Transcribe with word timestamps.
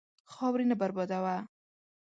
خاورې 0.33 0.65
نه 0.69 0.75
بربادوه. 0.81 1.35